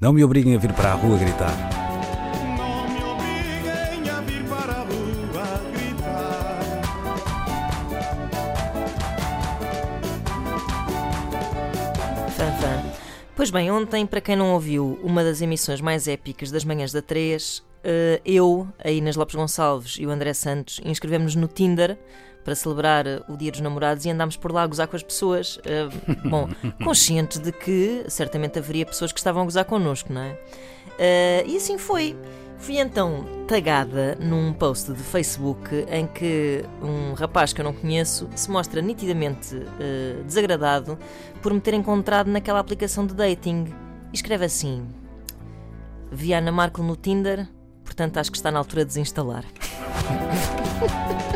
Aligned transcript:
Não 0.00 0.12
me 0.12 0.22
obriguem 0.22 0.54
a 0.54 0.58
vir 0.58 0.72
para 0.74 0.92
a 0.92 0.94
rua 0.94 1.18
gritar. 1.18 1.87
Pois 13.38 13.52
bem, 13.52 13.70
ontem, 13.70 14.04
para 14.04 14.20
quem 14.20 14.34
não 14.34 14.52
ouviu 14.52 14.98
uma 15.00 15.22
das 15.22 15.40
emissões 15.40 15.80
mais 15.80 16.08
épicas 16.08 16.50
das 16.50 16.64
manhãs 16.64 16.90
da 16.90 17.00
3, 17.00 17.64
eh, 17.84 18.20
eu, 18.24 18.66
a 18.82 18.90
Inês 18.90 19.14
Lopes 19.14 19.36
Gonçalves 19.36 19.94
e 19.96 20.04
o 20.04 20.10
André 20.10 20.34
Santos 20.34 20.80
inscrevemos-nos 20.84 21.36
no 21.36 21.46
Tinder 21.46 21.96
para 22.42 22.56
celebrar 22.56 23.06
o 23.28 23.36
Dia 23.36 23.52
dos 23.52 23.60
Namorados 23.60 24.04
e 24.04 24.10
andámos 24.10 24.36
por 24.36 24.50
lá 24.50 24.64
a 24.64 24.66
gozar 24.66 24.88
com 24.88 24.96
as 24.96 25.04
pessoas. 25.04 25.60
eh, 25.64 25.88
bom, 26.28 26.48
conscientes 26.82 27.38
de 27.38 27.52
que 27.52 28.04
certamente 28.08 28.58
haveria 28.58 28.84
pessoas 28.84 29.12
que 29.12 29.20
estavam 29.20 29.42
a 29.42 29.44
gozar 29.44 29.66
connosco, 29.66 30.12
não 30.12 30.22
é? 30.22 30.36
Eh, 30.98 31.44
e 31.46 31.56
assim 31.58 31.78
foi. 31.78 32.16
Fui 32.58 32.78
então 32.78 33.24
tagada 33.46 34.16
num 34.20 34.52
post 34.52 34.92
de 34.92 35.02
Facebook 35.02 35.86
em 35.90 36.06
que 36.06 36.64
um 36.82 37.14
rapaz 37.14 37.52
que 37.52 37.60
eu 37.60 37.64
não 37.64 37.72
conheço 37.72 38.28
se 38.34 38.50
mostra 38.50 38.82
nitidamente 38.82 39.56
eh, 39.80 40.22
desagradado 40.26 40.98
por 41.40 41.54
me 41.54 41.60
ter 41.60 41.72
encontrado 41.74 42.28
naquela 42.28 42.58
aplicação 42.58 43.06
de 43.06 43.14
dating. 43.14 43.72
E 44.12 44.16
escreve 44.16 44.44
assim: 44.44 44.86
Vi 46.10 46.32
Ana 46.32 46.52
Marco 46.52 46.82
no 46.82 46.96
Tinder, 46.96 47.48
portanto 47.84 48.18
acho 48.18 48.30
que 48.30 48.36
está 48.36 48.50
na 48.50 48.58
altura 48.58 48.84
de 48.84 48.88
desinstalar. 48.88 49.44